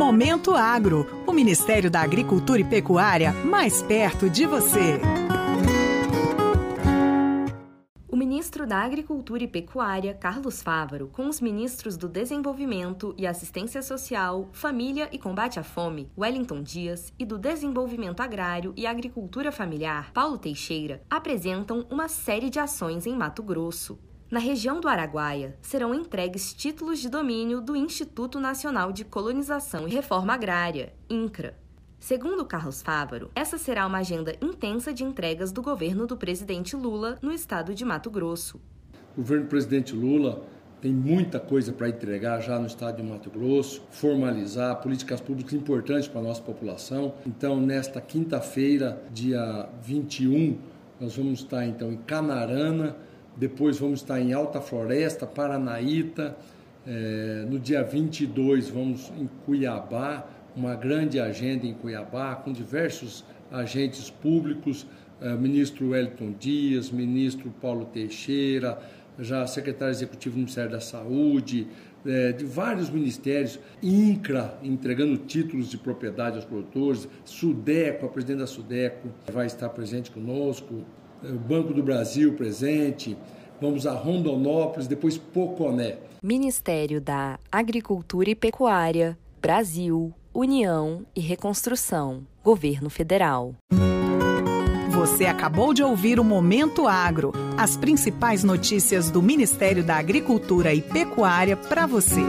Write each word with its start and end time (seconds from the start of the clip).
Momento 0.00 0.54
Agro, 0.54 1.06
o 1.26 1.30
Ministério 1.30 1.90
da 1.90 2.00
Agricultura 2.00 2.58
e 2.58 2.64
Pecuária 2.64 3.34
mais 3.44 3.82
perto 3.82 4.30
de 4.30 4.46
você. 4.46 4.98
O 8.08 8.16
ministro 8.16 8.66
da 8.66 8.78
Agricultura 8.78 9.44
e 9.44 9.46
Pecuária, 9.46 10.14
Carlos 10.14 10.62
Fávaro, 10.62 11.08
com 11.08 11.28
os 11.28 11.38
ministros 11.38 11.98
do 11.98 12.08
Desenvolvimento 12.08 13.14
e 13.18 13.26
Assistência 13.26 13.82
Social, 13.82 14.48
Família 14.52 15.06
e 15.12 15.18
Combate 15.18 15.60
à 15.60 15.62
Fome, 15.62 16.10
Wellington 16.16 16.62
Dias, 16.62 17.12
e 17.18 17.26
do 17.26 17.36
Desenvolvimento 17.36 18.20
Agrário 18.20 18.72
e 18.78 18.86
Agricultura 18.86 19.52
Familiar, 19.52 20.12
Paulo 20.14 20.38
Teixeira, 20.38 21.02
apresentam 21.10 21.84
uma 21.90 22.08
série 22.08 22.48
de 22.48 22.58
ações 22.58 23.04
em 23.04 23.14
Mato 23.14 23.42
Grosso. 23.42 23.98
Na 24.30 24.38
região 24.38 24.80
do 24.80 24.86
Araguaia, 24.86 25.56
serão 25.60 25.92
entregues 25.92 26.54
títulos 26.54 27.00
de 27.00 27.08
domínio 27.08 27.60
do 27.60 27.74
Instituto 27.74 28.38
Nacional 28.38 28.92
de 28.92 29.04
Colonização 29.04 29.88
e 29.88 29.90
Reforma 29.90 30.32
Agrária, 30.32 30.92
INCRA. 31.10 31.56
Segundo 31.98 32.44
Carlos 32.44 32.80
Fávaro, 32.80 33.28
essa 33.34 33.58
será 33.58 33.84
uma 33.88 33.98
agenda 33.98 34.36
intensa 34.40 34.94
de 34.94 35.02
entregas 35.02 35.50
do 35.50 35.60
governo 35.60 36.06
do 36.06 36.16
presidente 36.16 36.76
Lula 36.76 37.18
no 37.20 37.32
estado 37.32 37.74
de 37.74 37.84
Mato 37.84 38.08
Grosso. 38.08 38.60
O 39.16 39.20
governo 39.20 39.46
do 39.46 39.48
presidente 39.48 39.96
Lula 39.96 40.44
tem 40.80 40.92
muita 40.92 41.40
coisa 41.40 41.72
para 41.72 41.88
entregar 41.88 42.40
já 42.40 42.56
no 42.56 42.68
estado 42.68 42.98
de 42.98 43.02
Mato 43.02 43.30
Grosso, 43.30 43.82
formalizar 43.90 44.80
políticas 44.80 45.20
públicas 45.20 45.54
importantes 45.54 46.06
para 46.06 46.20
a 46.20 46.24
nossa 46.24 46.40
população. 46.40 47.14
Então, 47.26 47.60
nesta 47.60 48.00
quinta-feira, 48.00 49.02
dia 49.10 49.68
21, 49.82 50.56
nós 51.00 51.16
vamos 51.16 51.40
estar 51.40 51.66
então 51.66 51.90
em 51.90 51.96
Canarana, 51.96 52.96
depois 53.36 53.78
vamos 53.78 54.00
estar 54.00 54.20
em 54.20 54.32
Alta 54.32 54.60
Floresta, 54.60 55.26
Paranaíta. 55.26 56.36
É, 56.86 57.44
no 57.48 57.58
dia 57.58 57.82
22 57.82 58.68
vamos 58.70 59.12
em 59.18 59.28
Cuiabá, 59.44 60.26
uma 60.56 60.74
grande 60.74 61.20
agenda 61.20 61.66
em 61.66 61.74
Cuiabá, 61.74 62.34
com 62.36 62.52
diversos 62.52 63.24
agentes 63.50 64.10
públicos, 64.10 64.86
é, 65.20 65.34
ministro 65.36 65.90
Wellington 65.90 66.34
Dias, 66.38 66.90
ministro 66.90 67.52
Paulo 67.60 67.84
Teixeira, 67.86 68.78
já 69.18 69.46
secretário 69.46 69.92
executivo 69.92 70.34
do 70.34 70.38
Ministério 70.38 70.70
da 70.70 70.80
Saúde, 70.80 71.66
é, 72.06 72.32
de 72.32 72.44
vários 72.46 72.88
ministérios, 72.88 73.58
INCRA 73.82 74.58
entregando 74.62 75.18
títulos 75.18 75.70
de 75.70 75.76
propriedade 75.76 76.36
aos 76.36 76.44
produtores, 76.44 77.06
SUDECO, 77.24 78.06
a 78.06 78.08
presidente 78.08 78.38
da 78.38 78.46
SUDECO 78.46 79.08
vai 79.30 79.46
estar 79.46 79.68
presente 79.68 80.10
conosco, 80.10 80.82
o 81.22 81.38
Banco 81.38 81.72
do 81.72 81.82
Brasil 81.82 82.34
presente, 82.34 83.16
vamos 83.60 83.86
a 83.86 83.92
Rondonópolis, 83.92 84.86
depois 84.86 85.16
Poconé. 85.16 85.98
Ministério 86.22 87.00
da 87.00 87.38
Agricultura 87.50 88.30
e 88.30 88.34
Pecuária, 88.34 89.18
Brasil, 89.40 90.12
União 90.34 91.04
e 91.14 91.20
Reconstrução, 91.20 92.22
Governo 92.42 92.90
Federal. 92.90 93.54
Você 94.90 95.24
acabou 95.24 95.72
de 95.72 95.82
ouvir 95.82 96.20
o 96.20 96.24
Momento 96.24 96.86
Agro, 96.86 97.32
as 97.56 97.76
principais 97.76 98.44
notícias 98.44 99.10
do 99.10 99.22
Ministério 99.22 99.82
da 99.82 99.96
Agricultura 99.96 100.74
e 100.74 100.82
Pecuária 100.82 101.56
para 101.56 101.86
você. 101.86 102.20